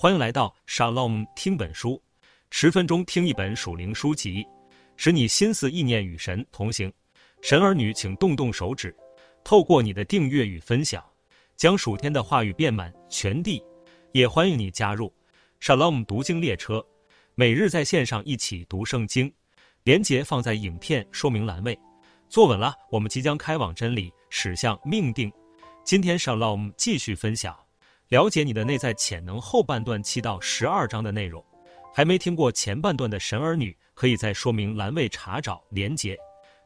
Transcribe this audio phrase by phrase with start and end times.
[0.00, 2.00] 欢迎来到 Shalom 听本书，
[2.52, 4.46] 十分钟听一本属灵书籍，
[4.96, 6.92] 使你心思意念与神同行。
[7.42, 8.96] 神儿女，请动动手指，
[9.42, 11.04] 透过你的订阅与分享，
[11.56, 13.60] 将属天的话语遍满全地。
[14.12, 15.12] 也欢迎你加入
[15.60, 16.86] Shalom 读经列车，
[17.34, 19.34] 每日在线上一起读圣经。
[19.82, 21.76] 连结放在影片说明栏位。
[22.28, 25.28] 坐稳了，我们即将开往真理，驶向命定。
[25.82, 27.67] 今天 Shalom 继续分享。
[28.08, 31.44] 了解你的内在潜能后半段七到十二章的内容，
[31.94, 36.16] 还没听过前半段的神儿女，可以在说明栏位查找连接。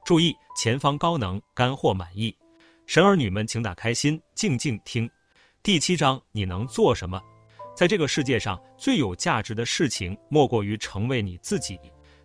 [0.05, 2.33] 注意，前方高能干货满溢，
[2.87, 5.11] 神儿女们请打开心，静静听。
[5.65, 7.21] 第七章，你能做什么？
[7.75, 11.77] 在这个世界上最有价值的事情，莫过于成为你自己，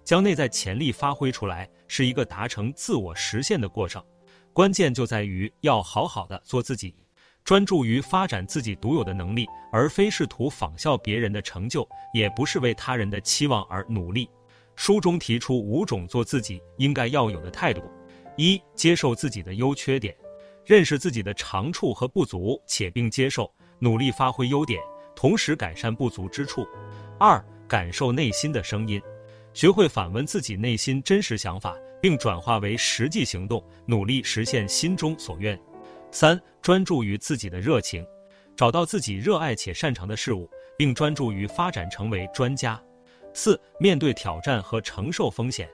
[0.03, 4.03] 将内在潜力发挥出来，是一个达成自我实现的过程。
[4.53, 6.93] 关键就在于要好好的做自己。
[7.47, 14.29] 专注于发展自己独有的能力，而非试图仿效别人的成就，也不是为他人的期望而努力。
[14.75, 17.81] 书中提出五种做自己应该要有的态度：
[18.35, 20.13] 一、接受自己的优缺点，
[20.65, 24.81] 认识自己的长处和不足，且并接受，努力发挥优点，
[25.15, 26.63] 同时改善不足之处；
[27.17, 29.01] 二、感受内心的声音，
[29.53, 35.57] 学会反问自己内心真实想法，并转化为实际行动，努力实现心中所愿。
[36.11, 38.05] 三、专注于自己的热情，
[38.55, 42.81] 找到自己热爱且擅长的事物，并专注于发展成为专家。
[43.33, 45.69] 四、面对挑战和承受风险，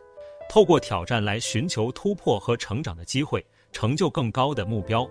[0.50, 5.10] 透过挑战来寻求突破和成长的机会，成就更高的目标。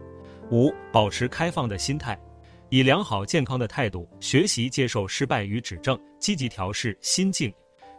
[0.50, 2.20] 五、保持开放的心态，
[2.68, 7.50] 以良好健康的态度学习接受失败与指正，积极调试心境。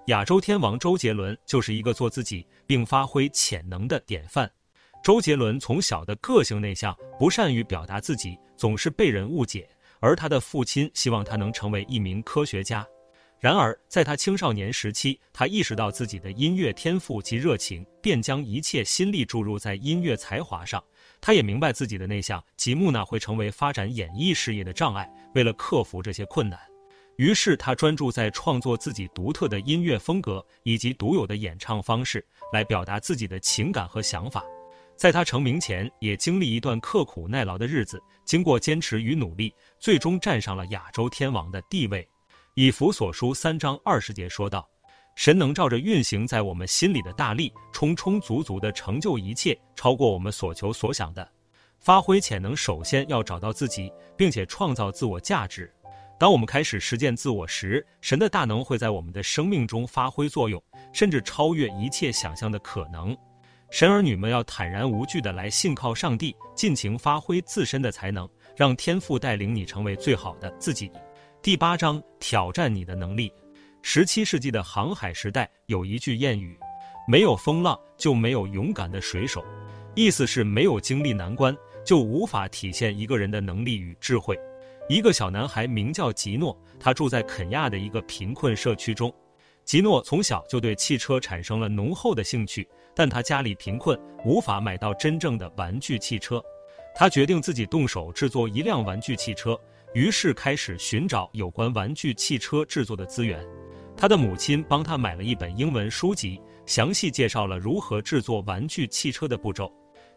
[0.07, 4.51] 亚洲天王周杰伦就是一个做自己并发挥潜能的典范。
[5.03, 9.67] 周杰伦从小的个性内向，不善于表达自己，总是被人误解。
[9.99, 12.87] 而他的父亲希望他能成为一名科学家。
[13.37, 20.81] 然而，在他青少年时期，他意识到自己的音乐天赋及热情，便将一切心力注入在音乐才华上。
[21.19, 25.13] 他也明白自己的内向及木讷会成为发展演艺事业的障碍。
[25.35, 26.57] 为了克服这些困难，
[27.17, 34.41] 于是他专注在创作自己独特的音乐风格以及独有的演唱方式，来表达自己的情感和想法。
[34.95, 38.01] 在他成名前，也经历一段刻苦耐劳的日子。
[38.25, 42.07] 经过坚持与努力，最终站上了亚洲天王的地位。
[42.53, 44.65] 以弗所书三章二十节说道
[45.15, 51.27] ：“神能照着运行在我们心里的大力，充充足足地成就一切，超过我们所求所想的。
[51.79, 55.69] 发挥潜能，首先要找到自己，并且创造自我价值。
[56.17, 63.17] 当我们开始实践自我时，神的大能会在我们的生命中发挥作用，甚至超越一切想象的可能。”
[63.73, 70.91] 神儿女们要坦然无惧地来信靠上帝，尽情发挥自身的才能，让天父带领你成为最好的自己。
[71.41, 73.33] 第八章，挑战你的能力。
[73.81, 76.55] 十七世纪的航海时代有一句谚语
[77.09, 79.43] ：“没有风浪，就没有勇敢的水手。”
[79.95, 84.37] 意思是没有经历难关，就无法体现一个人的能力与智慧。
[84.87, 89.11] 一个小男孩名叫吉诺，他住在肯亚的一个贫困社区中。
[89.65, 92.67] 吉诺从小就对汽车产生了浓厚的兴趣。
[92.95, 96.43] 但他家里贫困，无法买到真正的玩具汽车。
[96.95, 99.59] 他决定自己动手制作一辆玩具汽车，
[99.93, 103.43] 于是开始寻找有关玩具汽车制作的资源。
[103.97, 109.71] 他的母亲帮他买了一本英文书籍，详细介绍了如何制作玩具汽车的步骤。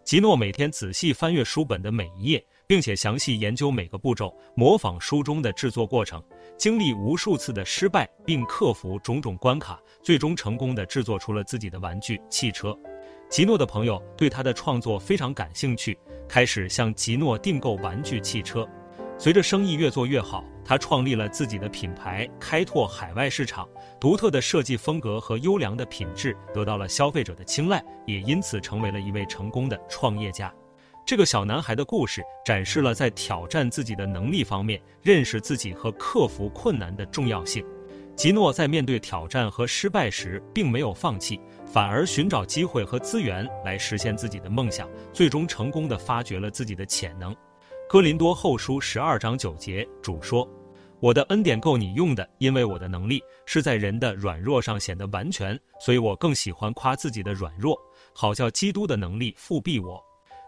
[0.06, 6.22] 吉诺每天仔细翻阅书本的每一页，并且详细研究每个步骤，模仿书中的制作过程，
[6.56, 12.72] 经历无数次的失败，并克服种种关卡，最终成功的制作出了自己的玩具汽车。
[13.28, 18.64] 吉诺的朋友对他的创作非常感兴趣，开始向吉诺订购玩具汽车。
[19.18, 23.68] 随着生意越做越好，他创立了自己的品牌，开拓海外市场。
[23.98, 30.52] 独特的设计风格和优良的品质得到了消费者的青睐，也因此成为了一位成功的创业家。
[31.04, 37.64] 这个小男孩的故事展示了在挑战自己的能力方面，认识自己和克服困难的重要性。
[38.16, 47.34] 吉诺在面对挑战和失败时，并没有放弃，反而寻找机会和资源来实现自己的梦想，最终成功地发掘了自己的潜能。
[47.88, 50.48] 哥林多后书十二章九节，主说
[51.00, 57.78] ：“我的恩典够你用的，因为我的能力是在人的软弱上显得完全，所以我更喜欢夸自己的软弱，
[58.14, 60.02] 好叫基督的能力复庇我。”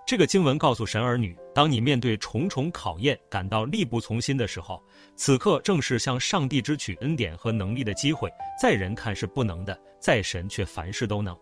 [0.06, 4.82] 这个经文告诉神儿女：当你面对重重考验，感到力不从心的时候，
[5.16, 8.32] 此刻正是向上帝支取恩典和能力的机会。
[8.58, 11.38] 在人看是不能的，在神却凡事都能。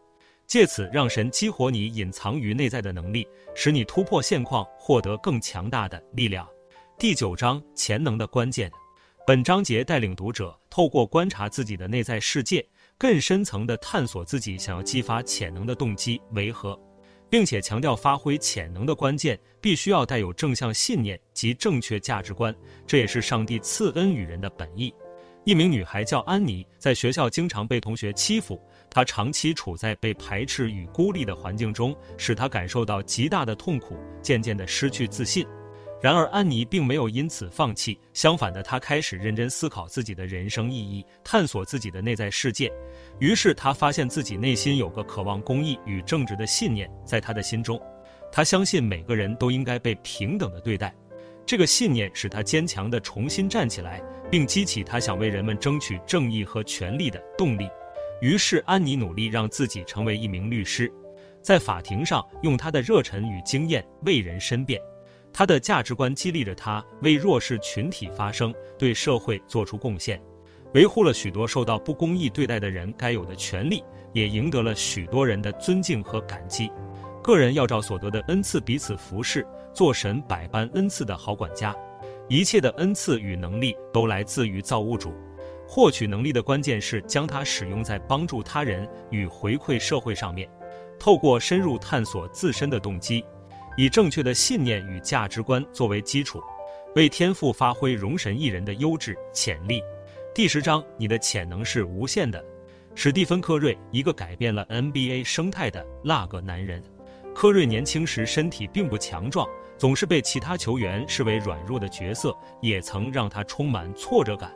[0.48, 3.24] 借此让神激活你隐藏于内在的能力，
[3.54, 6.44] 使你突破现况，获得更强大的力量。
[6.98, 8.68] 第九章，潜能的关键。
[9.26, 12.64] 本章节带领读者透过观察自己的内在世界，
[12.96, 16.80] 更深层地探索自己想要激发潜能的动机为何，
[17.28, 22.54] 并且强调发挥潜能的关键必须要带有正向信念及正确价值观，
[22.86, 24.94] 这也是上帝赐恩于人的本意。
[25.42, 35.44] 一名女孩叫安妮，在学校经常被同学欺负，她长期处在被排斥与孤立的环境中，使她感受到极大的痛苦，渐渐地失去自信。
[36.02, 42.70] 然而，安妮并没有因此放弃，相反的，她开始认真思考自己的人生意义，探索自己的内在世界。
[43.18, 47.80] 于是，她发现自己内心有个渴望公益与正直的信念，在她的心中，
[48.30, 50.94] 她相信每个人都应该被平等的对待。
[51.46, 57.70] 这个信念使她坚强地重新站起来，并激起她想为人们争取正义和权利的动力。
[58.20, 60.92] 于是，安妮努力让自己成为一名律师，
[61.40, 64.78] 在法庭上用她的热忱与经验为人申辩。
[65.38, 70.18] 他的价值观激励着他为弱势群体发声，对社会做出贡献，
[70.72, 73.84] 维护了许多受到不公义对待的人该有的权利，
[74.14, 76.70] 也赢得了许多人的尊敬和感激。
[77.22, 81.76] 个人要照所得的恩赐彼此服侍，做神百般恩赐的好管家。
[82.30, 85.12] 一切的恩赐与能力都来自于造物主，
[85.68, 90.48] 获取能力的关键是将它使用在帮助他人与回馈社会上面。
[90.98, 93.22] 透过深入探索自身的动机。
[93.76, 96.42] 以正确的信念与价值观作为基础，
[96.94, 99.82] 为天赋发挥容神一人的优质潜力。
[100.34, 102.42] 第十章，你的潜能是无限的。
[102.94, 106.82] 史蒂芬·科瑞，一个改变了 NBA 生态的那个男人。
[107.34, 109.46] 科瑞年轻时身体并不强壮，
[109.76, 114.50] 总是被其他球员视为软弱的角色，也曾让他充满挫折感。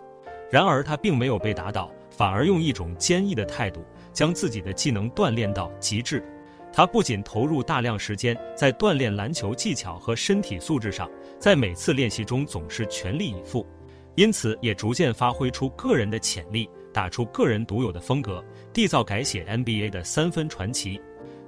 [0.50, 3.84] 然而他并没有被打倒，反而用一种坚毅的态度，
[4.14, 6.24] 将自己的技能锻炼到极致。
[6.72, 13.66] 他不仅投入大量时间在锻炼篮球技巧和身体素质上，在每次练习中总是全力以赴，
[14.14, 21.00] 因此也逐渐发挥出个人的潜力，打出个人独有的风格，缔造改写 NBA 的三分传奇。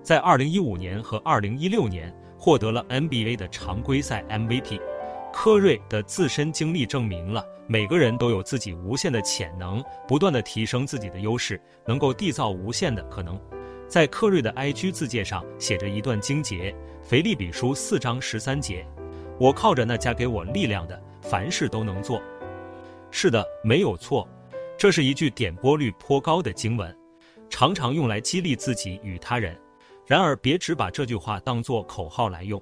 [0.03, 4.81] 在2015年和2016年获得了 NBA 的常规赛 MVP。
[5.33, 13.41] 科瑞的自身经历证明了每个人都有自己无限的潜能，不断的提升自己的优势，能够缔造无限的可能。
[13.93, 18.87] 在克瑞的 IG 自介上写着一段经节，腓立比书四章十三节
[19.39, 22.23] ：“我靠着那加给我力量的，凡事都能做。”
[23.13, 24.27] 是的，没有错，
[24.79, 26.97] 这是一句点播率颇高的经文，
[27.51, 29.55] 常常用来激励自己与他人。
[30.07, 32.59] 然而，别只把这句话当作口号来用，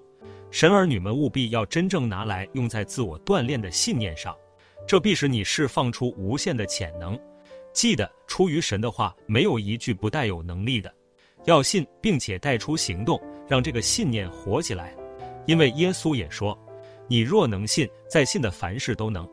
[0.50, 4.34] 神儿女们务必要真正拿来用在自我锻炼的信念上，
[4.84, 7.16] 这必使你释放出无限的潜能。
[7.72, 10.92] 记得，出于神的话，没有一句不带有能力的。
[11.44, 14.94] 要信，并且带出行动，让这个信念活起来。
[15.46, 16.56] 因为耶稣也说
[17.08, 19.28] ：“你若能信，在信的凡事都能。”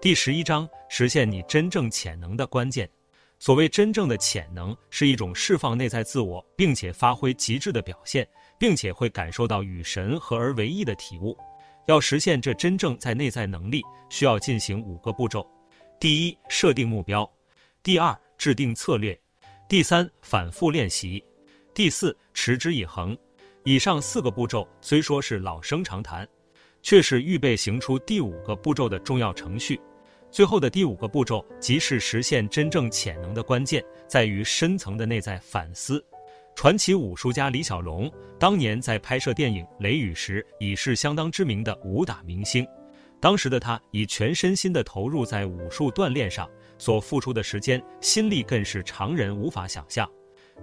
[0.00, 2.88] 第十一章，实现你真正潜能的关键。
[3.38, 8.26] 所谓真正的潜能，是一种释放内在自我，并且发挥极致的表现，
[8.58, 11.36] 并且会感受到与神合而为一的体悟。
[11.86, 15.46] 要实现这真正在内在能力，需要进行五个步骤：
[15.98, 17.24] 第一，设定目标；
[17.82, 19.14] 第二，制定策略；
[19.68, 21.22] 第三，反复练习。
[21.72, 23.16] 第四，持之以恒。
[23.64, 26.26] 以上四个步骤虽说是老生常谈，
[26.82, 29.80] 却是预备行出第五个步骤的重要程序。
[30.30, 36.04] 最后的第五个步骤，即是实现真正潜能的关键，在于深层的内在反思。
[36.56, 42.66] 传奇武术家李小龙当年在拍摄电影《雷雨》时，已是相当知名的武打明星。
[43.20, 46.48] 当时的他以全身心的投入在武术锻炼上，
[46.78, 50.10] 所付出的时间、心力更是常人无法想象。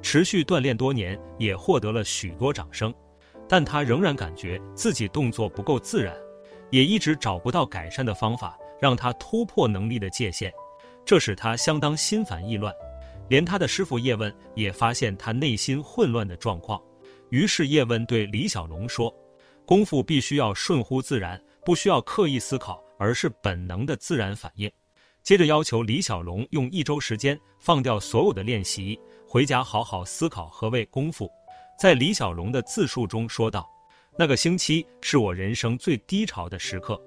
[0.01, 2.93] 持续锻炼多年，也获得了许多掌声，
[3.47, 6.15] 但他仍然感觉自己动作不够自然，
[6.69, 10.51] 也一直找不到改善的方法，让他突破能力的界限，
[11.03, 12.73] 这使他相当心烦意乱。
[13.29, 16.81] 连他的师傅叶问也发现他内心混乱的状况，
[17.29, 19.13] 于是叶问对李小龙说
[19.65, 24.71] ：“功夫必须要顺乎自然，不需要刻意思考，而是本能的自然反应。”
[25.23, 28.97] 接着要求李小龙用一周时间放掉所有的练习。
[29.29, 31.29] 回家好好思考何谓功夫，
[31.77, 33.69] 在李小龙的自述中说道
[34.17, 36.97] ：“那个星期是我人生最低潮的时刻。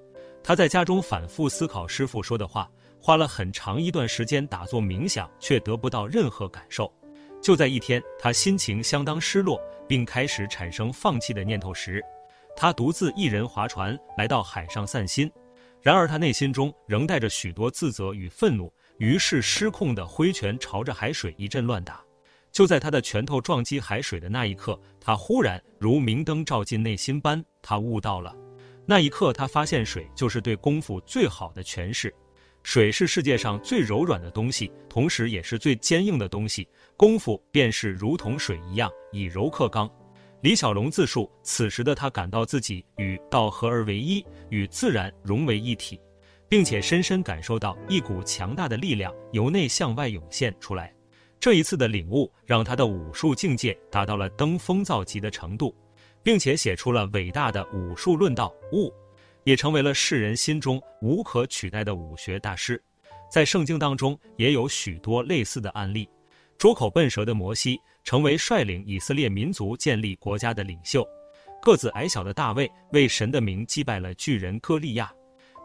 [0.43, 2.69] 他在家中反复思考师傅说的话，
[3.01, 6.93] 花了很长一段时间打坐冥想，却得不到任何感受。
[7.41, 12.03] 就在一天，他心情相当失落，并开始产生放弃的念头时，
[12.55, 15.29] 他独自一人划船来到海上散心。
[15.81, 21.99] 然而他内心中仍带着许多自责与愤怒，于是失控的挥拳朝着海水一阵乱打。”
[22.51, 28.35] 就在他的拳头撞击海水的那一刻，他忽然如明灯照进内心般，他悟到了。
[28.85, 32.13] 那一刻，他发现水就是对功夫最好的诠释。
[32.63, 36.67] 水是世界上最柔软的东西，同时也是最坚硬的东西。
[36.97, 39.89] 功夫便是如同水一样，以柔克刚。
[40.41, 45.99] 李小龙自述，此时的他感到自己与道合而为一，与自然融为一体，
[46.49, 50.93] 并且深深感受到一股强大的力量由内向外涌现出来。
[51.41, 55.75] 这一次的领悟，让他的武术境界达到了登峰造极的程度，
[56.21, 58.89] 并且写出了伟大的武术论道《悟》。
[59.43, 62.79] 也成为了世人心中无可取代的武学大师，
[63.27, 66.07] 在圣经当中也有许多类似的案例。
[66.59, 71.03] 拙口笨舌的摩西成为率领以色列民族建立国家的领袖，
[71.59, 75.11] 个子矮小的大卫为神的名击败了巨人歌利亚，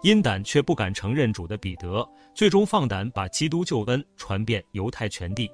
[0.02, 5.50] 阴胆却不敢承认主的彼得，最终放胆把基督救恩传遍犹太全地。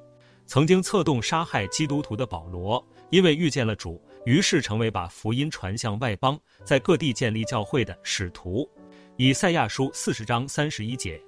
[0.52, 3.99] 曾经策动杀害基督徒的保罗，因为遇见了主。
[4.26, 8.68] 于是成为把福音传向外邦，在各地建立教会的使徒。
[9.16, 11.18] 以赛亚书四十章三十一节，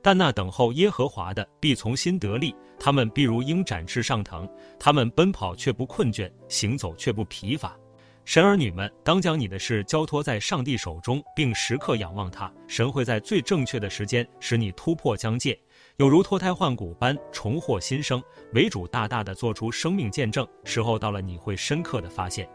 [0.00, 7.78] 但那等候耶和华的必从心得力，他们必如鹰展翅上腾，他们奔跑却不困倦，行走却不疲乏。
[8.24, 15.58] 神儿女们，当将你的事交托在上帝手中，并时刻仰望他，神会在最正确的时间使你突破疆界。
[16.00, 18.22] 有如脱胎换骨般重获新生，
[18.54, 20.48] 为主大大的做出生命见证。
[20.64, 22.48] 时候到了，你会深刻的发现，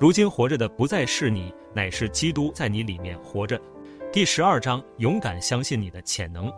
[0.00, 3.56] 如今活着的不再是你，乃是基督在你里面活着。
[4.12, 6.52] 第十二章，勇敢相信你的潜能。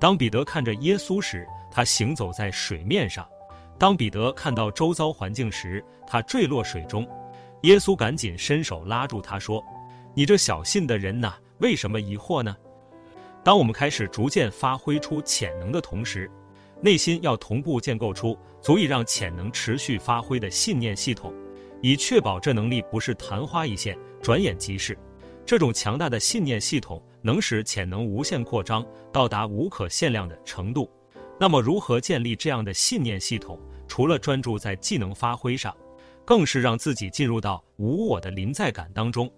[0.00, 3.24] 当彼得看着耶稣时，他行走在水面上；
[3.78, 7.06] 当彼得看到周遭环境时，他坠落水中。
[7.62, 9.62] 耶稣赶紧伸手拉住他说
[10.12, 12.56] ：“你这小信的人呐，为什么疑惑呢？”
[13.44, 16.30] 当我们开始逐渐发挥出潜能的同时，
[16.80, 21.32] 内心要同步建构出足以让潜能持续发挥的信念系统，
[21.82, 24.98] 以确保这能力不是昙花一现、转眼即逝。
[25.44, 30.90] 这种强大的信念系统能使潜能无限扩张，到达无可限量的程度。
[31.38, 33.60] 那么，如何建立这样的信念系统？
[33.86, 35.76] 除了专注在技能发挥上，
[36.24, 39.30] 更是让自己进入到无我的临在感当中。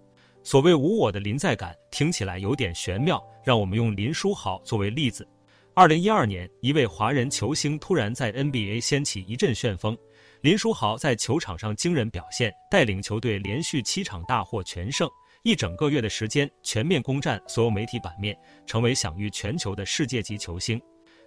[0.47, 3.21] 所谓无我的临在感，听起来有点玄妙。
[3.43, 5.27] 让我们用林书豪作为例子。
[5.73, 9.97] 二零一二年，一位华人球星突然在 NBA 掀起一阵旋风。
[10.39, 15.09] 林书豪在球场上惊人表现，带领球队连续七场大获全胜，
[15.43, 18.33] 一整个月的时间全面攻占所有媒体版面，
[18.65, 20.81] 成为享誉全球的世界级球星，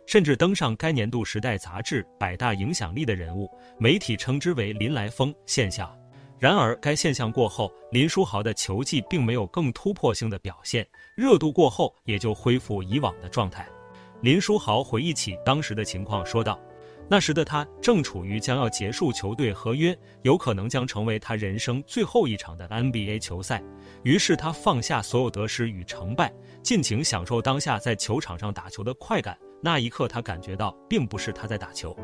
[0.07, 3.50] 甚至登上该年度《时代》杂志百大影响力的人物。
[3.79, 5.95] 媒体称之为“林来疯”现象。
[6.40, 13.68] 然而，该现象过后，林书豪的球技并没有更突破性的表现，热度过后也就恢复以往的状态。
[14.23, 16.59] 林书豪回忆起当时的情况，说道
[17.11, 23.62] ：“那时的他正处于将要结束球队合约，有可能将成为他人生最后一场的 NBA 球赛。
[24.02, 26.32] 于是他放下所有得失与成败，
[26.62, 29.37] 尽情享受当下在球场上打球的快感。
[29.61, 31.94] 那一刻，他感觉到并不是他在打球，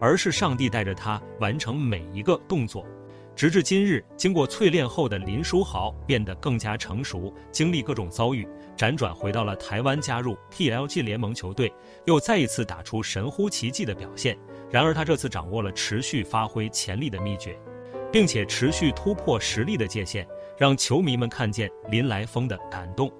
[0.00, 2.86] 而是上帝带着他完成每一个动作。”
[3.34, 8.46] 直至今日，经过淬炼后的林书豪变得更加成熟，经历各种遭遇，
[8.76, 11.72] 辗转回到了台湾，加入 PLG 联盟球队，
[12.04, 14.38] 又再一次打出神乎其技的表现。
[14.70, 17.58] 然而，他这次掌握了持续发挥潜力的秘诀，
[18.12, 20.26] 并且持续突破实力的界限，
[20.58, 23.10] 让球迷们看见林来疯的感动。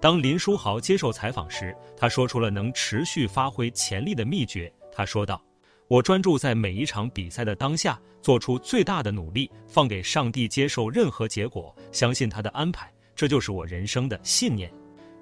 [0.00, 4.72] 当林书豪接受采访时，他说出了能持续发挥潜力的秘诀。
[4.90, 5.47] 他说道。
[5.88, 14.70] 我专注在每一场比赛的当下，做出最大的努力，放给上帝接受任何结果，相信他的安排，这就是我人生的信念。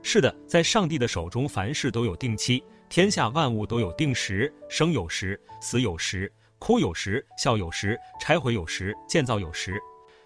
[0.02, 9.80] 是的，在上帝的手中，凡事都有定期，天下万物都有定时，生有时，死有时，哭有时，笑有时，拆毁有时，建造有时。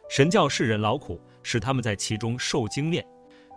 [0.09, 3.06] 神教世人劳苦，使他们在其中受精炼。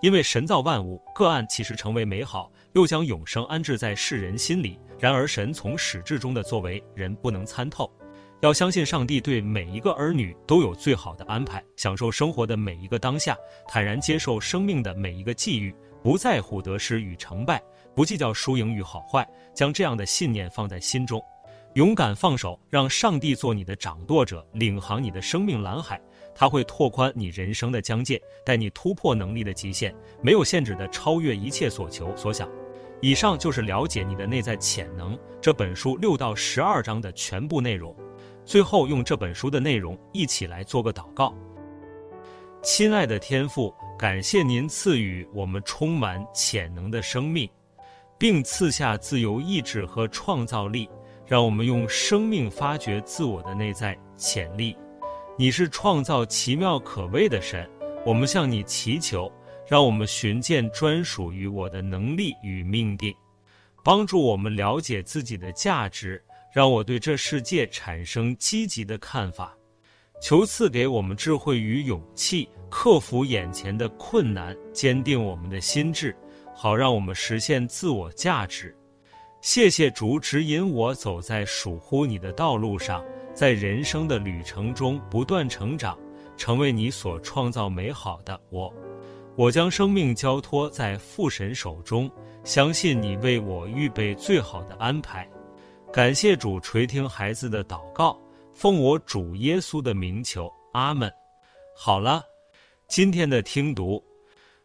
[0.01, 4.79] 因为神造万物，各案其实成为美好，又将永生安置在世人心里。
[4.99, 7.91] 然而神从始至终的作为，人不能参透。
[8.41, 13.37] 要相信上帝对每一个儿女都有最好的安排，享受生活的每一个当下，
[13.67, 17.63] 坦然接受生命的每一个际遇，不在乎得失与成败，
[17.95, 21.23] 不计较输赢与好坏，将这样的信念放在心中，
[21.75, 25.99] 勇敢放手，让上帝做你的掌舵者，领航你的生命蓝海。
[26.35, 32.49] 他会拓宽你人生的疆界，带你突破能力的极限，没有限制的超越一切所求所想。
[33.03, 37.93] 以上就是了解你的内在潜能这本书六到十二章的全部内容。
[38.45, 41.35] 最后用这本书的内容一起来做个祷告。
[42.61, 47.49] 亲爱的天父，感谢您赐予我们充满潜能的生命，
[48.17, 50.89] 并赐下自由意志和创造力，
[51.27, 54.77] 让我们用生命发掘自我的内在潜力。
[55.37, 57.69] 你是创造奇妙可畏的神，
[58.05, 59.29] 我们向你祈求，
[59.73, 63.11] 让我们寻见专属于我的能力与命定，
[63.83, 69.57] 帮助我们了解自己的价值，让我对这世界产生积极的看法。
[70.21, 76.15] 求赐给我们智慧与勇气，克服眼前的困难，坚定我们的心智，
[76.53, 78.77] 好让我们实现自我价值。
[79.41, 83.03] 谢谢主指引我走在属乎你的道路上，
[83.33, 85.97] 在人生的旅程中不断成长，
[86.37, 88.71] 成为你所创造美好的我。
[89.35, 92.09] 我将生命交托在父神手中，
[92.43, 95.27] 相信你为我预备最好的安排。
[95.91, 98.19] 感谢主垂听孩子的祷告。
[98.53, 101.11] 奉我主耶稣的名求，阿门。
[101.75, 102.23] 好了，
[102.87, 104.03] 今天的听读，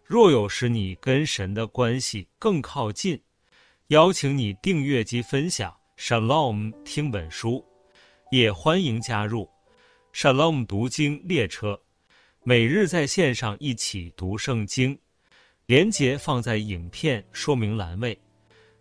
[0.04, 3.18] 若有使你跟神的关系更靠近，
[3.86, 7.64] 邀请你订阅及分享 Shalom 听本书，
[8.30, 9.48] 也欢迎加入
[10.12, 11.80] Shalom 读经列车，
[12.48, 14.98] 每日在线上一起读圣经。
[15.66, 18.18] 连结放在影片说明栏位。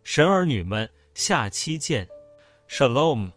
[0.05, 2.07] 神儿女们，下期见
[2.69, 3.29] ，Shalom。